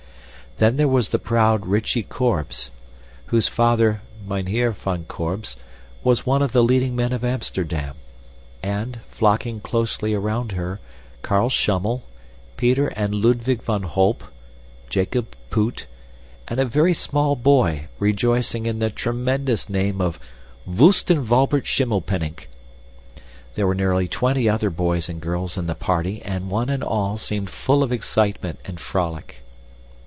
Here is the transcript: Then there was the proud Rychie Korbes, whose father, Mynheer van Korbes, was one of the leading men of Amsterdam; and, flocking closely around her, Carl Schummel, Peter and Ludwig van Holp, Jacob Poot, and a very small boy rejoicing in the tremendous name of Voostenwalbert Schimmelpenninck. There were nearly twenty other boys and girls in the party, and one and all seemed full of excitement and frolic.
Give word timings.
Then 0.57 0.77
there 0.77 0.87
was 0.87 1.09
the 1.09 1.17
proud 1.17 1.61
Rychie 1.65 2.07
Korbes, 2.07 2.69
whose 3.27 3.47
father, 3.47 4.03
Mynheer 4.27 4.69
van 4.69 5.05
Korbes, 5.05 5.57
was 6.03 6.27
one 6.27 6.43
of 6.43 6.51
the 6.51 6.61
leading 6.63 6.95
men 6.95 7.13
of 7.13 7.23
Amsterdam; 7.23 7.95
and, 8.61 8.99
flocking 9.09 9.59
closely 9.61 10.13
around 10.13 10.51
her, 10.51 10.79
Carl 11.23 11.49
Schummel, 11.49 12.03
Peter 12.57 12.89
and 12.89 13.15
Ludwig 13.25 13.63
van 13.63 13.81
Holp, 13.81 14.23
Jacob 14.87 15.35
Poot, 15.49 15.87
and 16.47 16.59
a 16.59 16.65
very 16.65 16.93
small 16.93 17.35
boy 17.35 17.87
rejoicing 17.97 18.67
in 18.67 18.77
the 18.77 18.91
tremendous 18.91 19.67
name 19.67 19.99
of 19.99 20.19
Voostenwalbert 20.67 21.65
Schimmelpenninck. 21.65 22.47
There 23.55 23.65
were 23.65 23.73
nearly 23.73 24.07
twenty 24.07 24.47
other 24.47 24.69
boys 24.69 25.09
and 25.09 25.19
girls 25.19 25.57
in 25.57 25.65
the 25.65 25.73
party, 25.73 26.21
and 26.21 26.51
one 26.51 26.69
and 26.69 26.83
all 26.83 27.17
seemed 27.17 27.49
full 27.49 27.81
of 27.81 27.91
excitement 27.91 28.59
and 28.63 28.79
frolic. 28.79 29.37